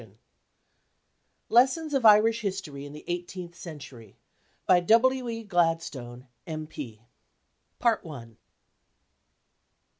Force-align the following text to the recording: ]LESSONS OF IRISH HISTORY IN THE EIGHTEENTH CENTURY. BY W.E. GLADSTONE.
]LESSONS 1.57 1.93
OF 1.93 2.03
IRISH 2.07 2.41
HISTORY 2.41 2.87
IN 2.87 2.93
THE 2.93 3.03
EIGHTEENTH 3.07 3.53
CENTURY. 3.55 4.17
BY 4.65 4.79
W.E. 4.79 5.43
GLADSTONE. 5.43 6.25